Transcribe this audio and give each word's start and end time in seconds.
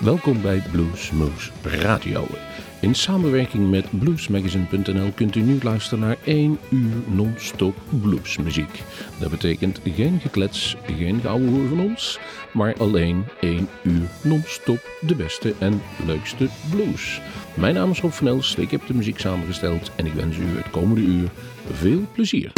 Welkom 0.00 0.42
bij 0.42 0.62
Blues 0.70 1.10
Moves 1.10 1.50
Radio. 1.62 2.26
In 2.80 2.94
samenwerking 2.94 3.70
met 3.70 3.98
bluesmagazine.nl 3.98 5.12
kunt 5.14 5.34
u 5.34 5.40
nu 5.40 5.58
luisteren 5.62 5.98
naar 5.98 6.16
1 6.24 6.58
uur 6.70 6.94
non-stop 7.06 7.76
bluesmuziek. 8.02 8.82
Dat 9.18 9.30
betekent 9.30 9.80
geen 9.84 10.20
geklets, 10.20 10.76
geen 10.96 11.20
gouden 11.20 11.68
van 11.68 11.80
ons, 11.80 12.18
maar 12.52 12.74
alleen 12.78 13.24
1 13.40 13.68
uur 13.82 14.08
non-stop 14.22 14.90
de 15.00 15.14
beste 15.14 15.54
en 15.58 15.82
leukste 16.06 16.48
blues. 16.70 17.20
Mijn 17.54 17.74
naam 17.74 17.90
is 17.90 18.00
Rob 18.00 18.12
van 18.12 18.26
Els, 18.26 18.54
ik 18.54 18.70
heb 18.70 18.86
de 18.86 18.94
muziek 18.94 19.18
samengesteld 19.18 19.90
en 19.96 20.06
ik 20.06 20.12
wens 20.12 20.36
u 20.36 20.56
het 20.56 20.70
komende 20.70 21.00
uur 21.00 21.28
veel 21.72 22.06
plezier. 22.12 22.52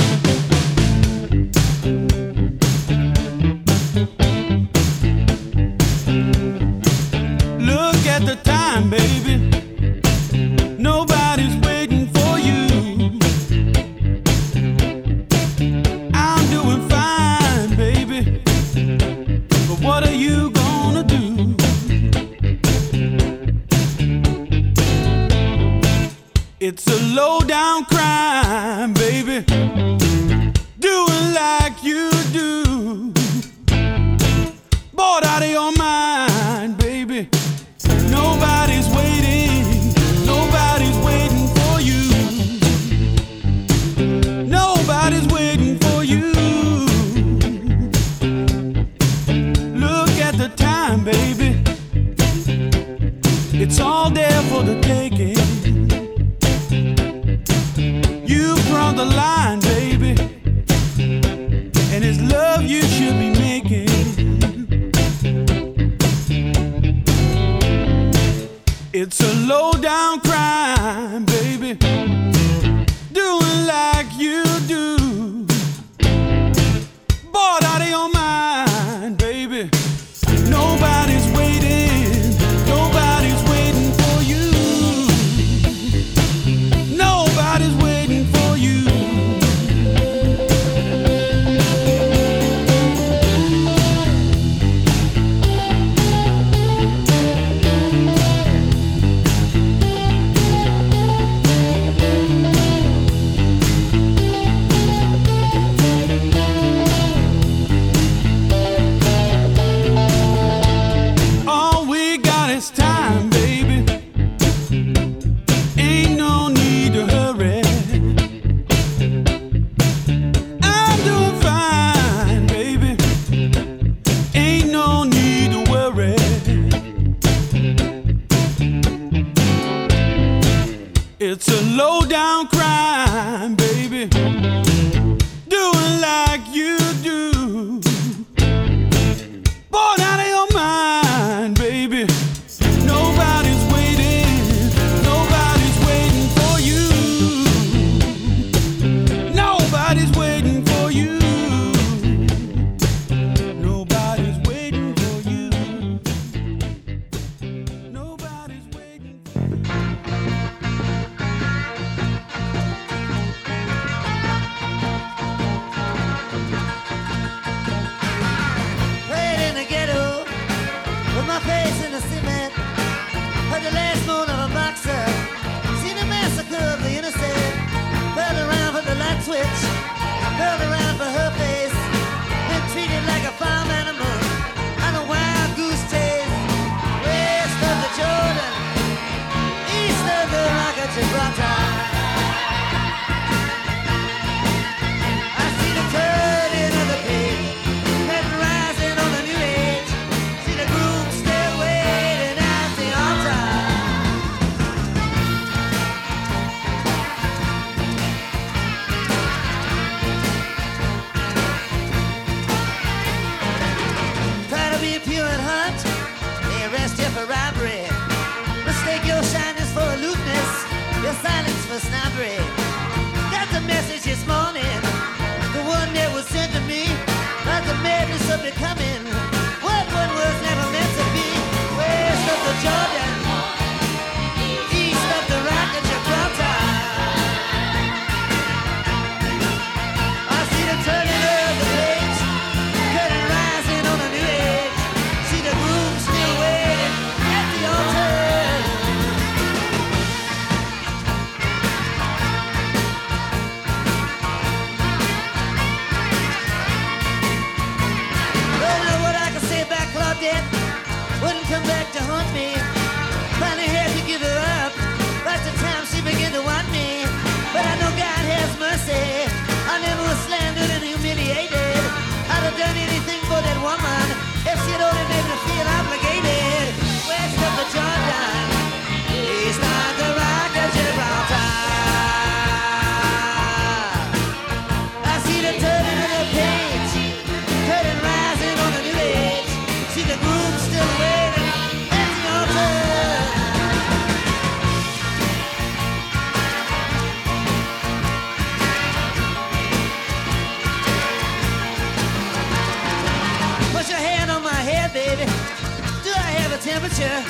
Temperature. 307.02 307.24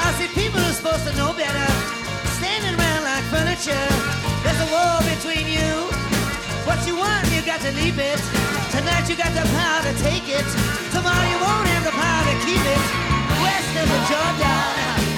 I 0.00 0.12
see 0.16 0.28
people 0.34 0.60
who're 0.60 0.72
supposed 0.72 1.06
to 1.08 1.14
know 1.16 1.32
better, 1.32 1.68
standing 2.36 2.74
around 2.76 3.02
like 3.04 3.24
furniture. 3.32 3.88
There's 4.44 4.60
a 4.60 4.68
war 4.72 5.00
between 5.04 5.46
you. 5.48 5.88
What 6.64 6.80
you 6.86 6.96
want, 6.96 7.24
you 7.32 7.42
got 7.42 7.60
to 7.60 7.72
leave 7.72 7.98
it. 7.98 8.20
Tonight 8.70 9.08
you 9.08 9.16
got 9.16 9.32
the 9.32 9.44
power 9.56 9.82
to 9.88 9.94
take 10.00 10.28
it. 10.28 10.46
Tomorrow 10.92 11.26
you 11.32 11.38
won't 11.40 11.68
have 11.72 11.84
the 11.84 11.94
power 11.96 12.24
to 12.30 12.36
keep 12.44 12.62
it. 12.62 12.82
West 13.40 13.72
of 13.80 13.86
the 13.88 14.00
Jordan, 14.08 15.09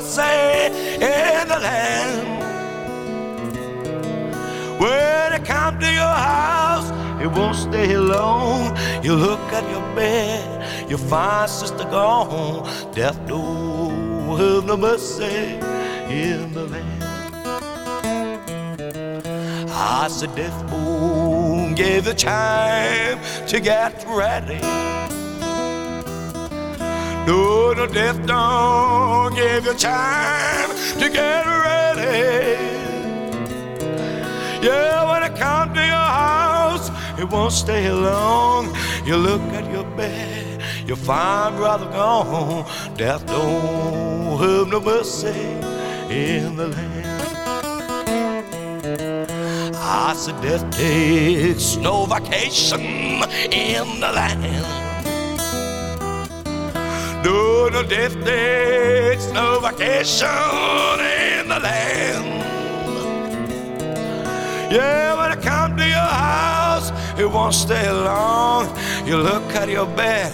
mercy 0.00 0.66
in 0.94 1.48
the 1.48 1.58
land. 1.60 2.42
When 4.80 5.32
it 5.34 5.44
come 5.44 5.78
to 5.78 5.92
your 5.92 6.16
house, 6.32 6.90
it 7.20 7.26
won't 7.26 7.56
stay 7.56 7.96
long. 7.96 8.76
You 9.04 9.14
look 9.14 9.40
at 9.52 9.68
your 9.70 9.82
bed, 9.94 10.90
you 10.90 10.96
find 10.96 11.50
sister 11.50 11.84
gone. 11.84 12.64
Death 12.94 13.18
don't 13.26 14.38
have 14.38 14.64
no 14.64 14.76
mercy 14.76 15.58
in 16.08 16.52
the 16.54 16.66
land. 16.66 17.04
I 19.70 20.08
said, 20.08 20.34
Death 20.34 20.70
Moon 20.70 21.74
gave 21.74 22.04
the 22.04 22.14
time 22.14 23.18
to 23.48 23.60
get 23.60 24.04
ready. 24.08 24.60
No, 27.30 27.72
no, 27.72 27.86
Death 27.86 28.26
Dawn 28.26 29.32
gave 29.36 29.64
you 29.64 29.74
time 29.74 30.68
to 30.98 31.08
get 31.08 31.46
ready. 31.46 32.58
Yeah, 34.66 35.08
when 35.08 35.22
it 35.22 35.38
comes 35.38 35.72
to 35.74 35.80
your 35.80 36.10
house, 36.24 36.90
it 37.20 37.28
won't 37.30 37.52
stay 37.52 37.88
long. 37.88 38.74
You 39.04 39.16
look 39.16 39.42
at 39.52 39.70
your 39.70 39.84
bed, 39.96 40.60
you 40.88 40.96
find 40.96 41.54
brother 41.56 41.86
gone. 41.92 42.66
Death 42.96 43.24
don't 43.26 44.36
have 44.40 44.66
no 44.66 44.80
mercy 44.80 45.28
in 46.10 46.56
the 46.56 46.66
land. 46.66 47.06
I 49.76 50.14
said 50.16 50.42
death 50.42 50.68
takes 50.76 51.76
no 51.76 52.06
vacation 52.06 52.80
in 53.52 54.00
the 54.00 54.10
land. 54.12 54.79
No, 57.24 57.68
no, 57.68 57.82
death 57.82 58.14
takes 58.24 59.26
no 59.32 59.60
vacation 59.60 60.28
in 61.00 61.48
the 61.48 61.60
land. 61.60 62.26
Yeah, 64.72 65.14
when 65.18 65.32
I 65.32 65.36
come 65.42 65.76
to 65.76 65.86
your 65.86 65.98
house, 65.98 66.90
it 67.18 67.26
won't 67.26 67.54
stay 67.54 67.90
long. 67.90 68.66
You 69.06 69.18
look 69.18 69.42
at 69.54 69.68
your 69.68 69.86
bed 69.86 70.32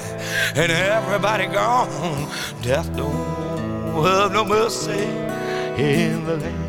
and 0.57 0.71
everybody 0.71 1.47
gone. 1.47 2.29
Death 2.63 2.95
don't 2.97 4.05
have 4.05 4.33
no 4.33 4.45
mercy 4.45 5.03
in 5.83 6.25
the 6.25 6.37
land. 6.37 6.66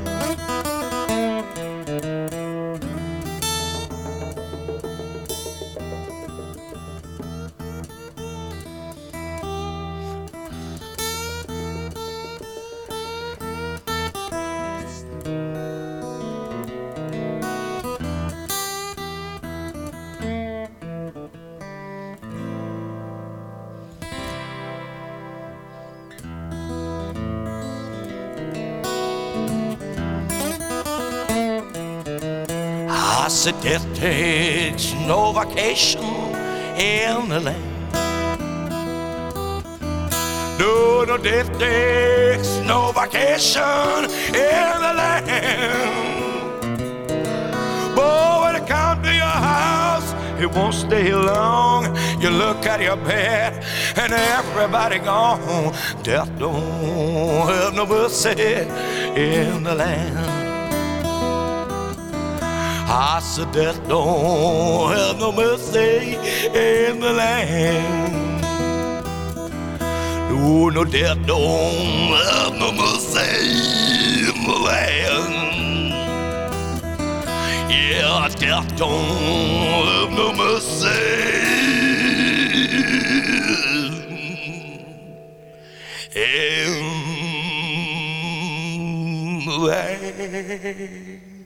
I 33.67 33.71
said 33.71 33.81
death 33.81 34.00
takes 34.00 34.93
no 34.93 35.33
vacation 35.33 36.01
in 36.79 37.27
the 37.27 37.39
land. 37.41 37.91
No, 40.57 41.03
no, 41.03 41.17
death 41.17 41.51
takes 41.59 42.59
no 42.65 42.93
vacation 42.93 44.05
in 44.27 44.74
the 44.86 44.93
land. 45.01 46.00
Boy, 47.93 48.41
when 48.41 48.55
it 48.55 48.67
comes 48.69 49.05
to 49.05 49.13
your 49.13 49.38
house, 49.51 50.13
it 50.39 50.50
won't 50.55 50.74
stay 50.74 51.13
long. 51.13 51.93
You 52.21 52.29
look 52.29 52.65
at 52.65 52.79
your 52.79 52.95
bed 52.95 53.65
and 53.97 54.13
everybody 54.13 55.00
gone. 55.00 55.74
Death 56.03 56.31
don't 56.39 57.50
have 57.50 57.74
no 57.74 57.86
mercy 57.86 58.29
in 58.29 59.63
the 59.63 59.75
land. 59.75 60.37
I 62.89 63.20
said 63.20 63.51
death 63.51 63.86
don't 63.89 64.94
have 64.96 65.20
no 65.20 65.34
mercy 65.34 66.15
in 66.15 67.01
the 67.01 67.12
land. 67.12 68.41
No, 70.29 70.70
no, 70.70 70.86
death 70.86 71.17
don't 71.27 72.15
have 72.15 72.53
no 72.53 72.72
mercy 72.72 73.20
in 74.29 74.41
the 74.48 74.58
land. 74.63 75.34
Yeah, 77.70 78.29
death 78.39 78.77
don't 78.77 79.86
have 79.91 80.12
no 80.12 80.32
mercy 80.34 80.88
in 86.15 86.65
the 89.46 89.58
land. 89.58 91.37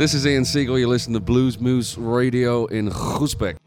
This 0.00 0.14
is 0.14 0.26
Ian 0.26 0.46
Siegel. 0.46 0.78
You 0.78 0.88
listen 0.88 1.12
to 1.12 1.20
Blues 1.20 1.60
Moose 1.60 1.98
Radio 1.98 2.64
in 2.64 2.88
Groesbeek. 2.88 3.58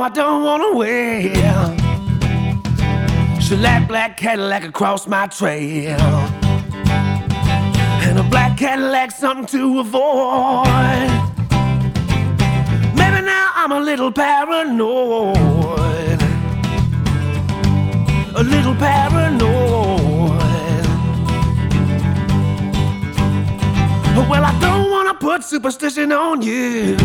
I 0.00 0.10
don't 0.10 0.42
wanna 0.42 0.74
wait. 0.74 1.36
She 3.40 3.56
left 3.56 3.86
black 3.86 4.16
Cadillac 4.16 4.64
across 4.64 5.06
my 5.06 5.28
trail. 5.28 6.37
A 8.18 8.22
black 8.24 8.58
Cadillac 8.58 9.12
something 9.12 9.46
to 9.46 9.78
avoid. 9.78 10.66
Maybe 12.96 13.20
now 13.24 13.52
I'm 13.54 13.70
a 13.70 13.78
little 13.78 14.10
paranoid. 14.10 15.36
A 18.34 18.42
little 18.42 18.74
paranoid. 18.74 19.38
Well, 24.28 24.44
I 24.44 24.58
don't 24.60 24.90
wanna 24.90 25.14
put 25.14 25.44
superstition 25.44 26.10
on 26.10 26.42
you. 26.42 26.96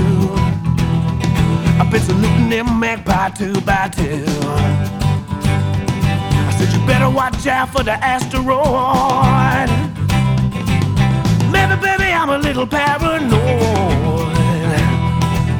I've 1.80 1.92
been 1.92 2.02
saluting 2.02 2.50
them 2.50 2.80
magpie 2.80 3.30
two 3.30 3.62
by 3.62 3.90
two. 3.90 4.26
I 5.46 6.56
said 6.58 6.74
you 6.74 6.88
better 6.88 7.10
watch 7.10 7.46
out 7.46 7.70
for 7.70 7.84
the 7.84 7.94
asteroid. 8.04 9.93
Baby, 11.84 12.10
I'm 12.14 12.30
a 12.30 12.38
little 12.38 12.66
paranoid. 12.66 13.40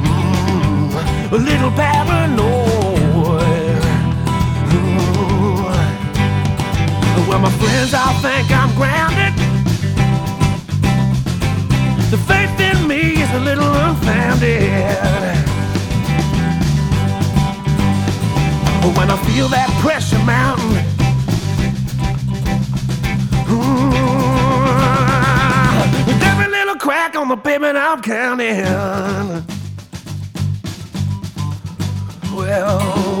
Mm, 0.04 1.32
a 1.32 1.36
little 1.36 1.70
paranoid. 1.70 3.42
Ooh. 4.72 5.68
Well, 7.28 7.40
my 7.40 7.50
friends 7.60 7.92
all 7.92 8.14
think 8.24 8.50
I'm 8.50 8.74
grounded. 8.74 9.34
The 12.10 12.18
faith 12.30 12.58
in 12.60 12.88
me 12.88 13.20
is 13.22 13.30
a 13.32 13.40
little 13.40 13.72
unfounded. 13.86 15.36
But 18.82 18.96
when 18.96 19.10
I 19.10 19.16
feel 19.26 19.48
that 19.48 19.68
pressure 19.82 20.22
mounting, 20.24 20.93
with 26.06 26.22
every 26.22 26.48
little 26.48 26.76
crack 26.76 27.16
on 27.16 27.28
the 27.28 27.36
pavement 27.36 27.76
I'm 27.76 28.02
counting. 28.02 28.64
Well, 32.34 33.13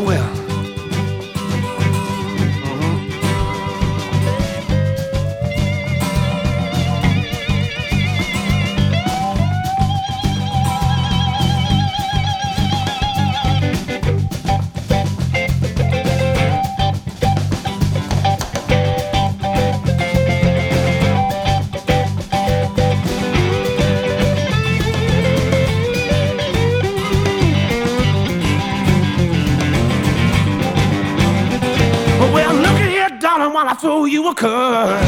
throw 33.84 34.06
you 34.06 34.26
a 34.28 34.34
curve. 34.34 34.98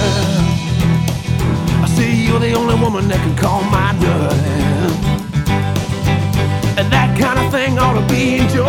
I 1.83 1.87
see 1.97 2.27
you're 2.27 2.39
the 2.39 2.53
only 2.53 2.75
woman 2.75 3.09
that 3.09 3.19
can 3.25 3.35
call 3.35 3.63
my 3.73 3.93
name. 3.93 4.93
And 6.77 6.87
that 6.93 7.19
kind 7.19 7.39
of 7.41 7.51
thing 7.51 7.79
ought 7.79 7.99
to 7.99 8.05
be 8.13 8.37
enjoyed. 8.37 8.69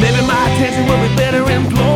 Maybe 0.00 0.20
my 0.24 0.42
attention 0.50 0.86
will 0.86 1.02
be 1.08 1.16
better 1.16 1.42
employed. 1.50 1.93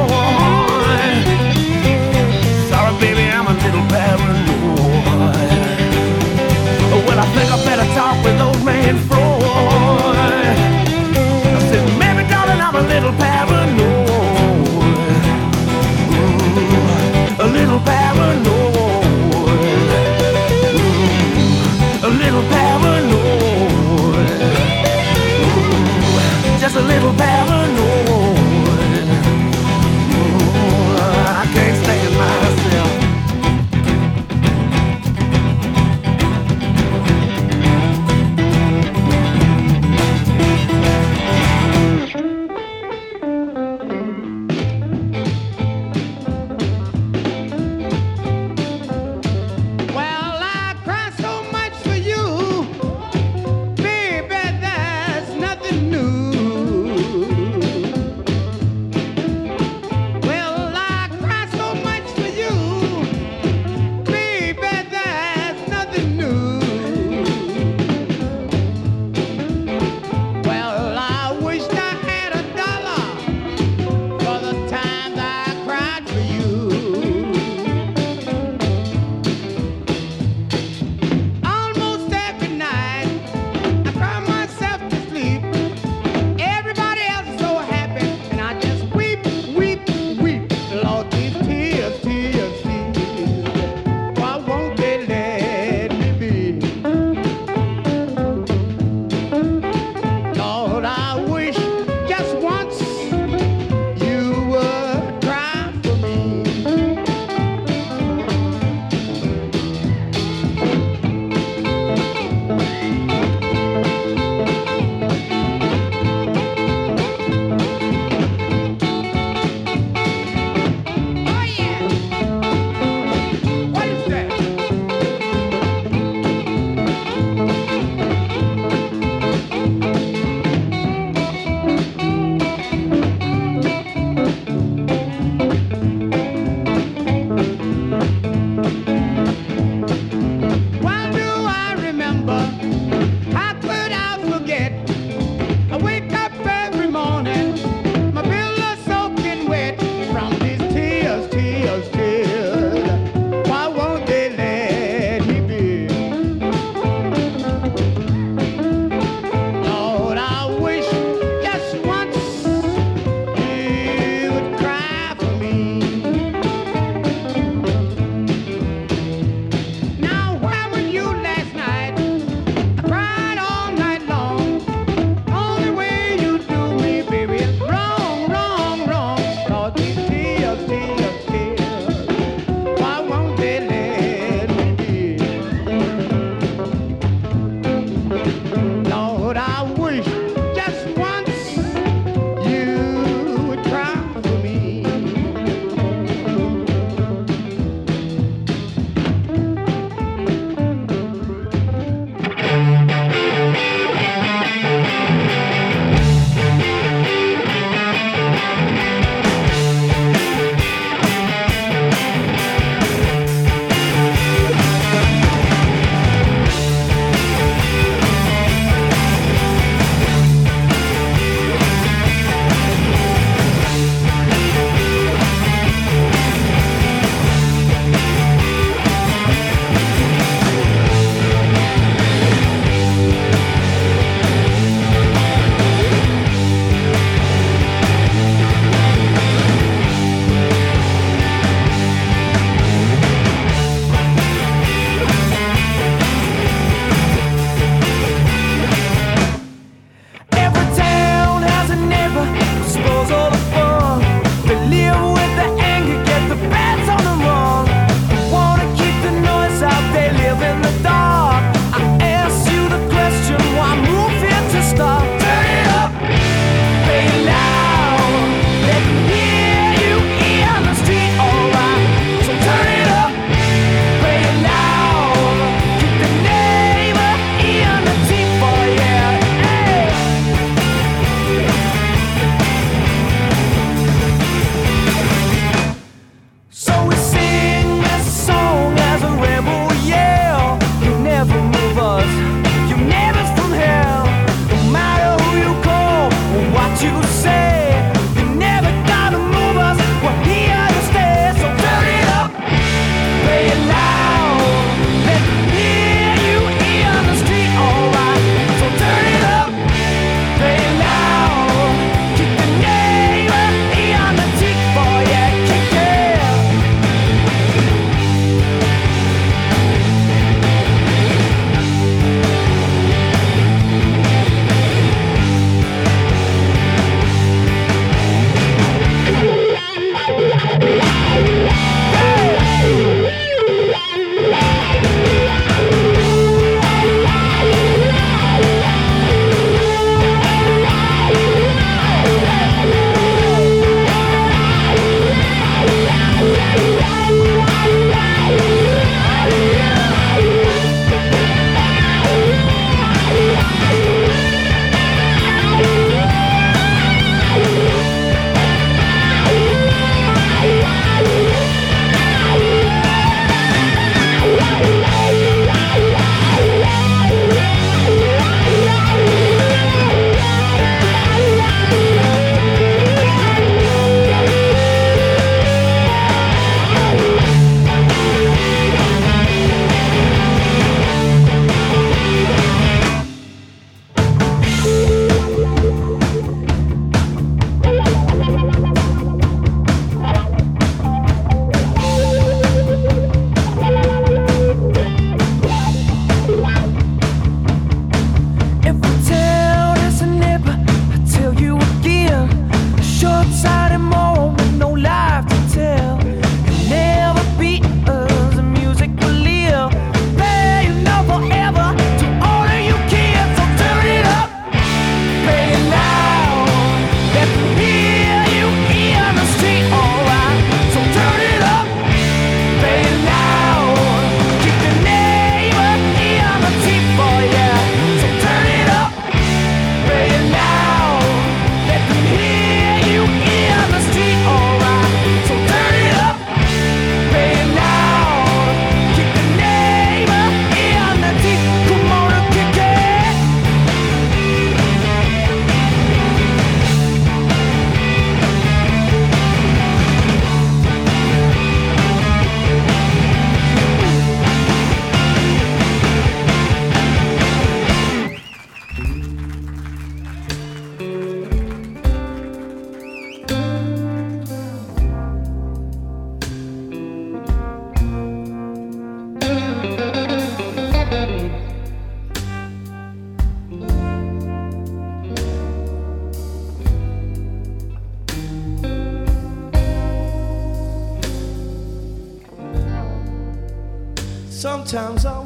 Sometimes 484.69 485.07
I 485.07 485.18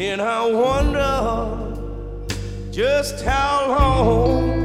And 0.00 0.22
I 0.22 0.46
wonder 0.48 1.74
just 2.70 3.24
how 3.24 3.66
long 3.66 4.57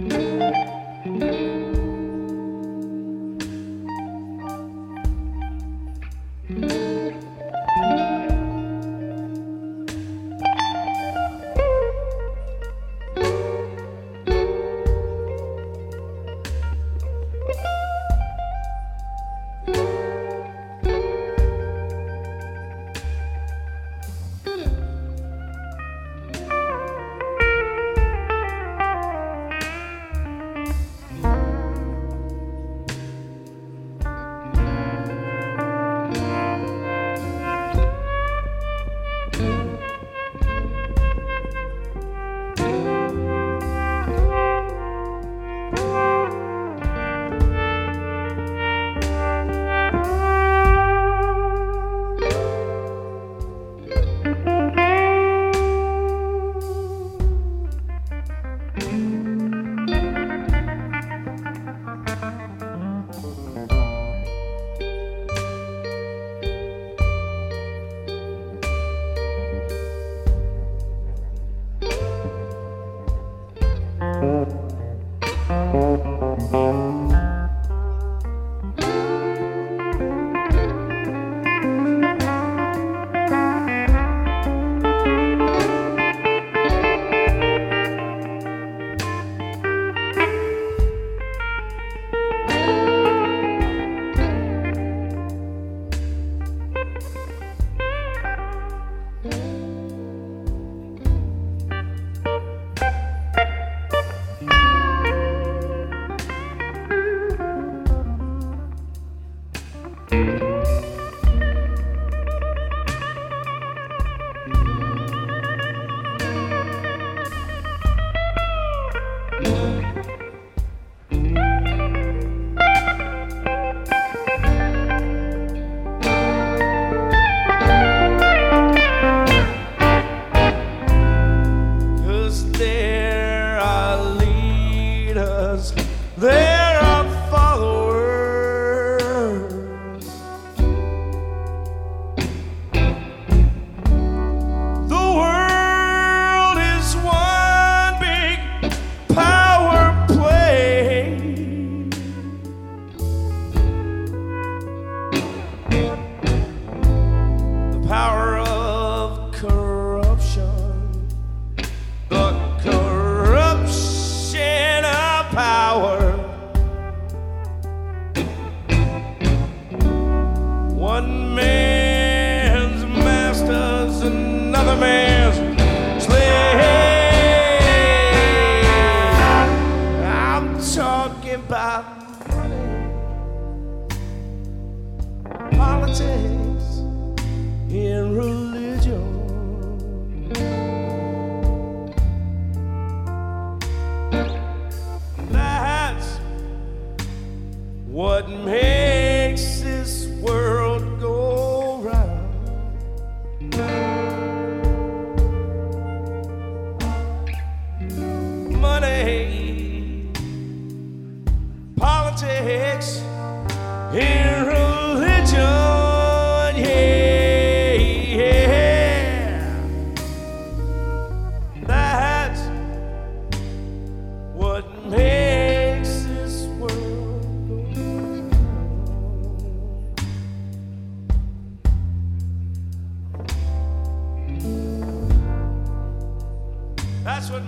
Música 0.00 0.77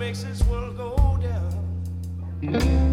makes 0.00 0.22
this 0.22 0.42
world 0.44 0.78
go 0.78 1.18
down. 1.20 2.89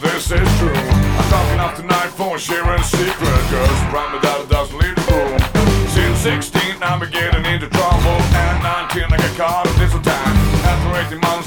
This 0.00 0.30
is 0.30 0.58
true. 0.58 0.74
I'm 0.74 1.30
talking 1.30 1.60
off 1.60 1.76
tonight 1.76 2.08
for 2.08 2.38
sharing 2.38 2.80
a 2.80 2.84
secret. 2.84 3.40
Cause 3.52 3.80
around 3.92 4.12
me 4.12 4.18
that 4.22 4.46
doesn't 4.48 4.78
leave 4.78 4.96
the 4.96 5.06
room. 5.12 5.38
Since 5.92 6.50
16, 6.50 6.82
I'm 6.82 7.00
getting 7.10 7.44
into 7.46 7.68
trouble. 7.68 8.18
At 8.34 8.62
19, 8.90 9.04
I 9.12 9.16
got 9.16 9.36
caught 9.36 9.66
at 9.66 9.76
this 9.78 9.92
time. 9.92 10.34
After 10.66 11.14
18 11.14 11.20
months, 11.20 11.43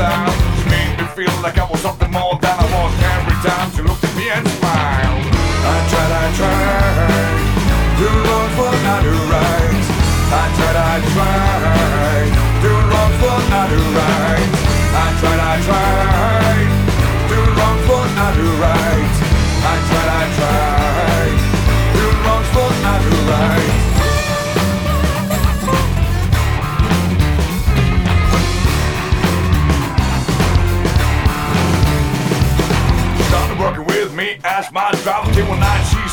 style. 0.00 0.32
Made 0.72 0.94
me 0.98 1.06
feel 1.16 1.36
like 1.44 1.58
I 1.58 1.66
was 1.70 1.80
something 1.80 2.10
more 2.10 2.36
than 2.40 2.56
I 2.64 2.66
was 2.74 2.92
every 3.16 3.38
time 3.44 3.68
she 3.74 3.82
looked 3.82 4.04
at 4.08 4.14
me 4.16 4.26
and 4.36 4.46
smiled. 4.56 5.24
I 5.74 5.76
tried, 5.90 6.12
I 6.22 6.26
tried, 6.40 7.40
do 8.00 8.08
wrong 8.24 8.50
what 8.60 8.80
I 8.94 8.96
do 9.04 9.14
right. 9.34 9.84
I 10.40 10.44
tried, 10.56 10.78
I 10.92 10.96
tried, 11.12 12.30
do 12.64 12.72
wrong 12.90 13.12
what 13.24 13.44
I 13.60 13.64
do 13.72 13.80
right. 13.98 14.48
I 15.02 15.06
tried, 15.20 15.40
I 15.50 15.54
tried, 15.66 16.49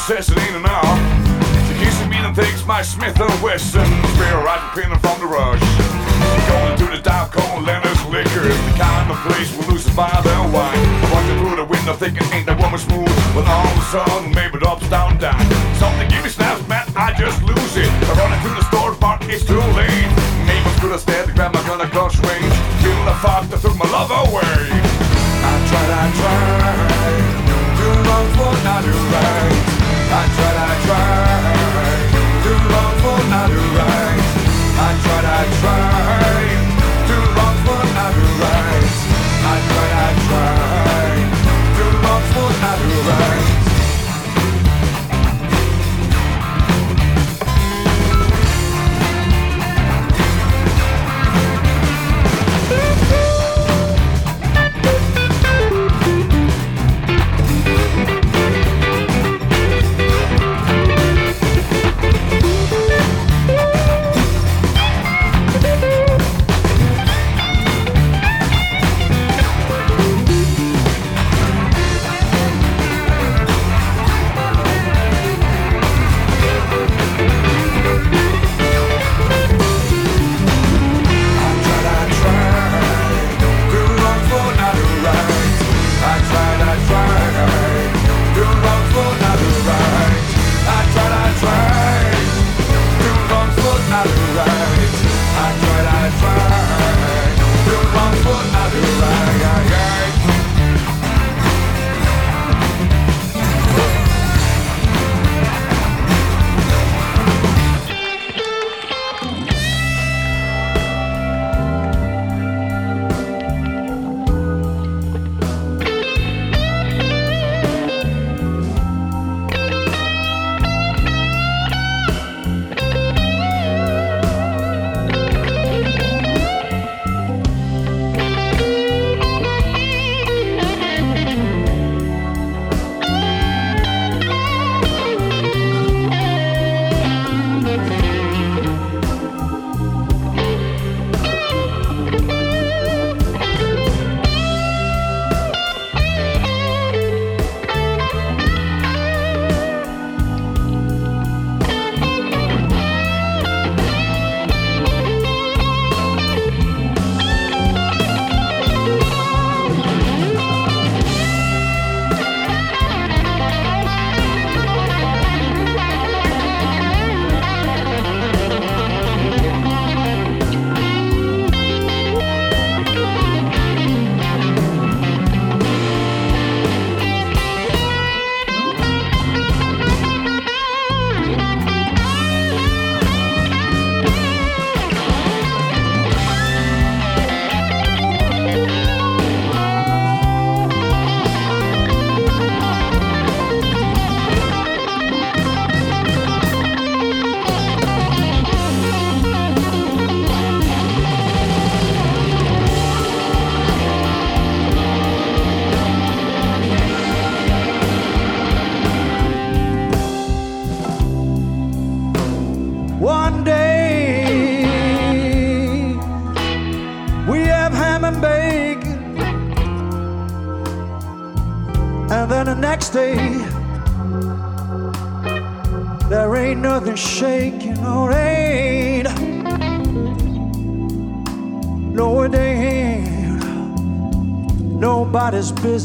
it 0.10 0.40
ain't 0.40 0.56
enough. 0.56 0.88
She 1.68 1.76
kisses 1.84 2.08
me 2.08 2.16
and 2.16 2.34
takes 2.34 2.66
my 2.66 2.82
Smith 2.82 3.20
and 3.20 3.44
Wesson 3.44 3.84
spear 4.16 4.40
right 4.40 4.64
pinning 4.74 4.98
from 5.00 5.20
the 5.20 5.28
rush. 5.28 5.60
Going 6.48 6.78
to 6.80 6.86
the 6.96 7.02
dive 7.04 7.30
called 7.30 7.68
Leonard's 7.68 8.00
Liquors, 8.08 8.56
the 8.56 8.74
kind 8.80 9.12
of 9.12 9.20
place 9.28 9.52
lose 9.68 9.84
by 9.92 10.08
their 10.24 10.44
wine. 10.48 10.80
Watching 11.12 11.38
through 11.44 11.58
the 11.60 11.66
window 11.68 11.92
thinking 11.92 12.24
ain't 12.32 12.48
that 12.48 12.56
woman 12.56 12.80
smooth, 12.80 13.12
but 13.36 13.44
all 13.52 13.68
of 13.68 13.76
a 13.76 13.86
sudden 13.92 14.32
maybe 14.32 14.56
it 14.56 14.64
ups 14.64 14.88
down 14.88 15.20
down. 15.20 15.44
Something 15.76 16.08
give 16.08 16.24
me 16.24 16.30
snaps, 16.32 16.47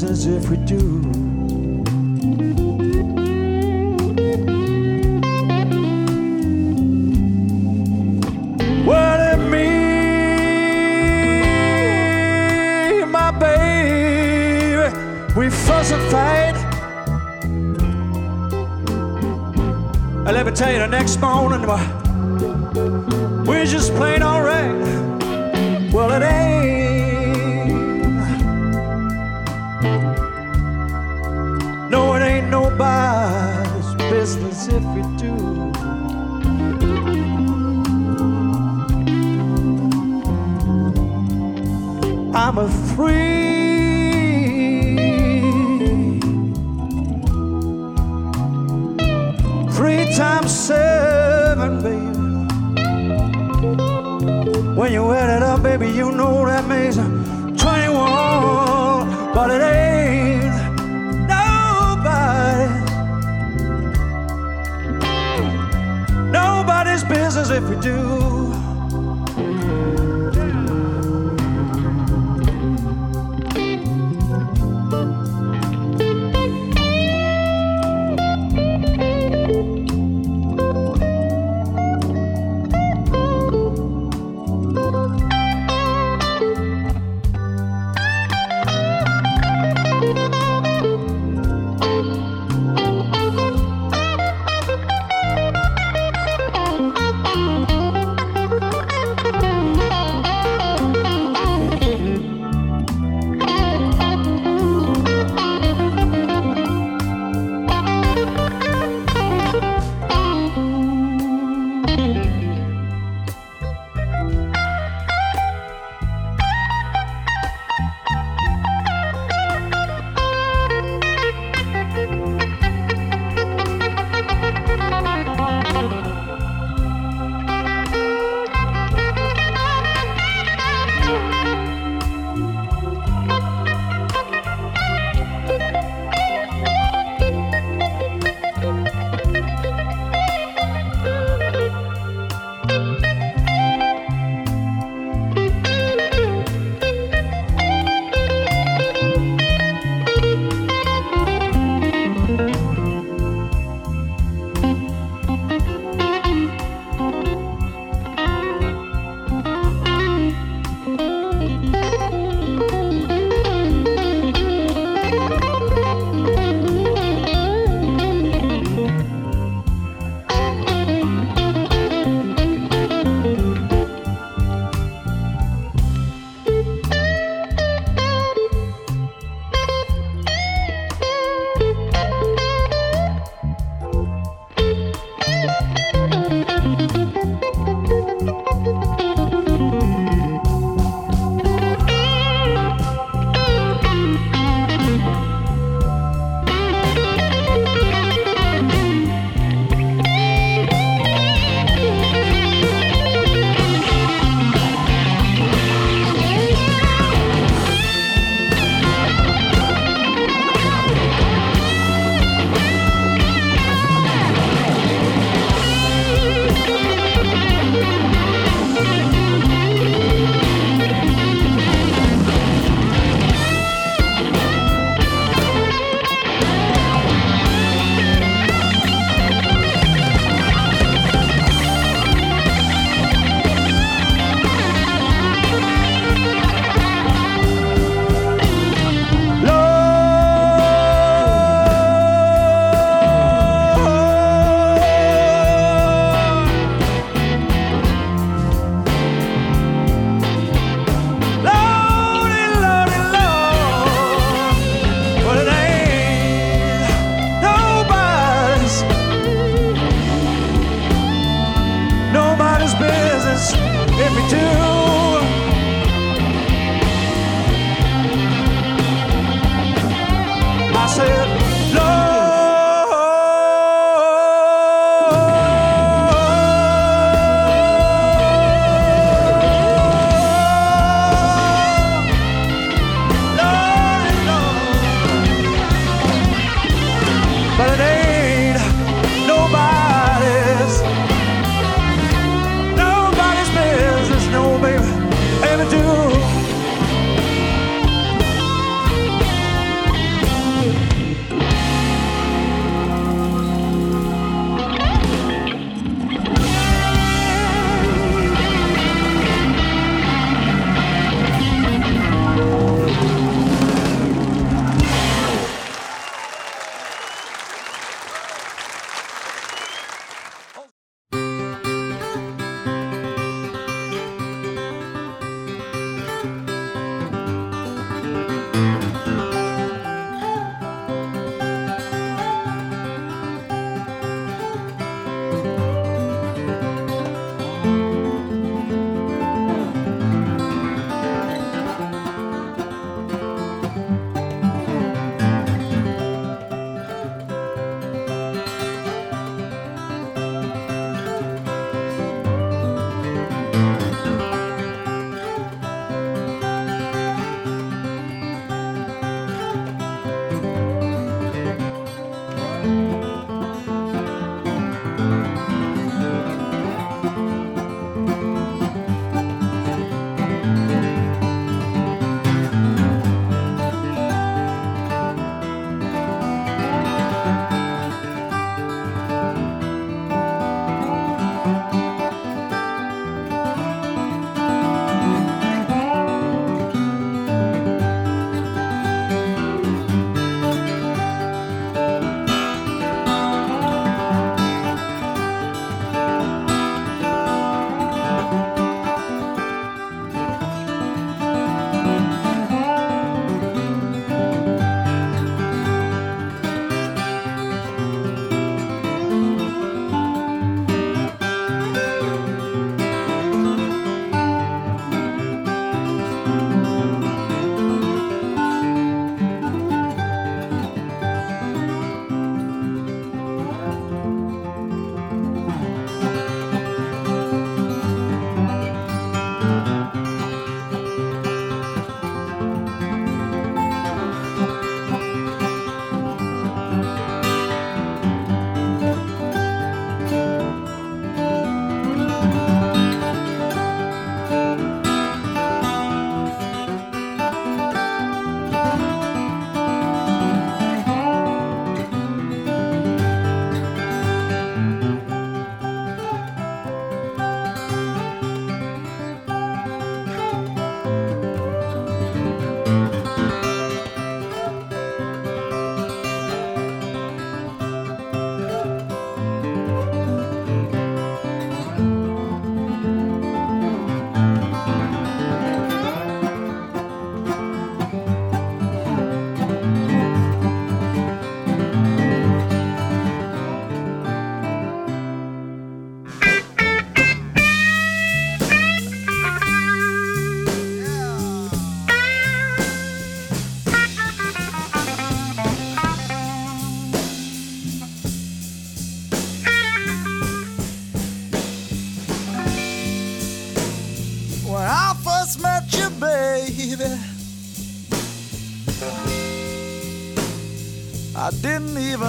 business 0.03 0.27
if 0.27 0.42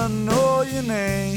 even 0.04 0.26
know 0.26 0.60
your 0.62 0.82
name. 0.82 1.33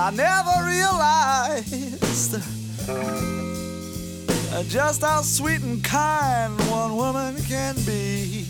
I 0.00 0.10
never 0.12 0.64
realized 0.64 2.36
just 4.70 5.02
how 5.02 5.22
sweet 5.22 5.60
and 5.62 5.82
kind 5.82 6.56
one 6.70 6.94
woman 6.94 7.34
can 7.48 7.74
be. 7.84 8.44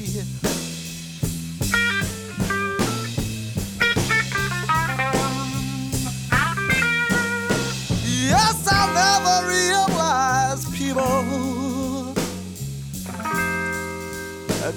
Yes, 8.05 8.68
I 8.70 8.92
never 8.92 9.49
realized 9.49 10.70
people 10.74 12.14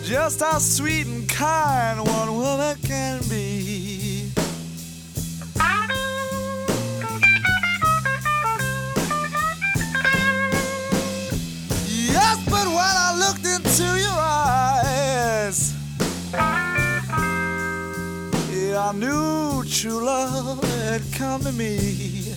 just 0.05 0.39
how 0.39 0.57
sweet 0.57 1.05
and 1.05 1.28
kind 1.28 1.99
one 2.07 2.34
woman 2.34 2.78
can 2.84 3.22
be. 3.30 3.90
Knew 18.93 19.63
true 19.65 20.03
love 20.03 20.63
had 20.63 21.01
come 21.13 21.41
to 21.41 21.51
me. 21.51 22.33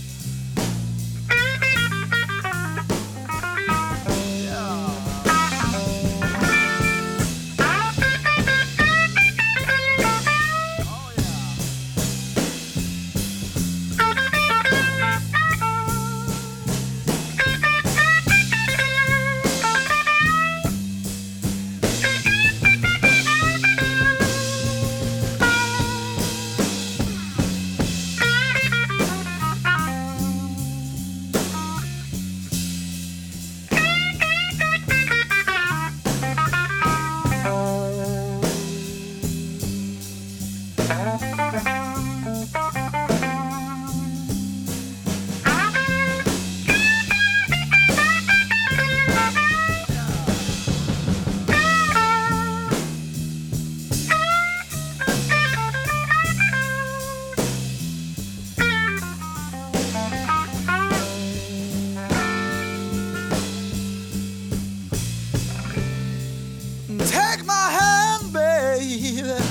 And 68.95 69.43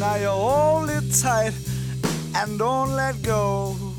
now 0.00 0.14
you 0.16 0.28
hold 0.28 0.88
it 0.88 1.12
tight 1.20 1.52
and 2.34 2.58
don't 2.58 2.96
let 2.96 3.20
go. 3.22 3.89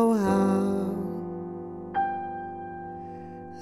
No 0.00 0.14
how. 0.14 0.96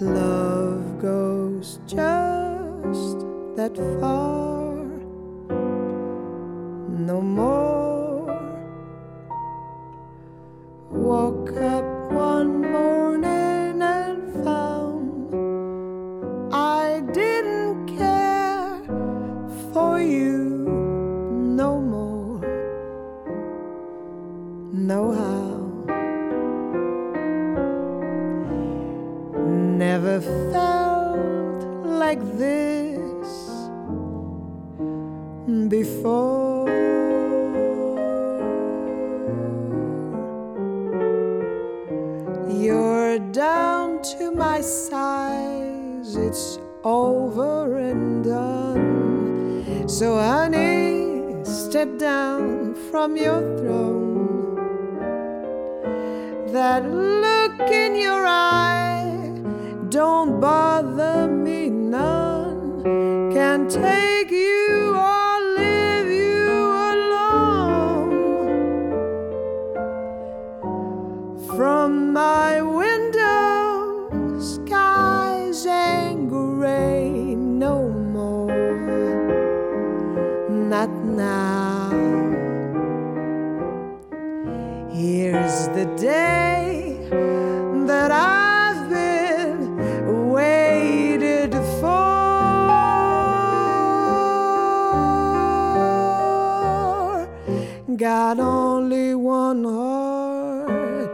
Love 0.01 1.03
goes 1.03 1.81
just 1.85 3.19
that 3.57 3.77
far. 4.01 4.38
Down 43.19 44.01
to 44.15 44.31
my 44.31 44.61
size, 44.61 46.15
it's 46.15 46.61
over 46.85 47.77
and 47.77 48.25
done. 48.25 49.89
So, 49.89 50.19
honey, 50.19 51.35
step 51.45 51.99
down 51.99 52.77
from 52.91 53.17
your 53.17 53.41
throne. 53.59 54.55
That 56.53 56.89
look 56.89 57.69
in 57.71 57.97
your 57.97 58.25
eye 58.25 58.89
don't 59.89 60.41
bother 60.41 61.27
me 61.27 61.71
none. 61.71 62.83
can 63.33 63.69
take 63.69 64.18
the 85.79 85.97
day 85.97 86.97
that 87.87 88.11
I've 88.11 88.91
been 88.91 89.77
waited 90.29 91.53
for. 91.79 92.19
Got 97.97 98.41
only 98.41 99.15
one 99.15 99.63
heart, 99.63 101.11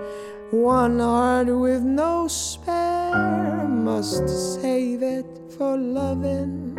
one 0.51 0.99
heart 0.99 1.49
with 1.49 1.83
no 1.83 2.27
spare. 2.29 3.69
Must 3.69 4.27
save 4.55 5.03
it 5.03 5.27
for 5.59 5.77
loving 5.77 6.79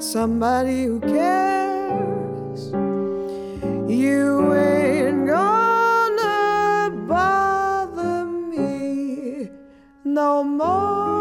somebody 0.00 0.84
who 0.84 0.98
cares. 1.00 2.72
You 4.00 4.54
ain't 4.54 5.26
gonna 5.26 5.51
no 10.12 10.44
more. 10.44 11.11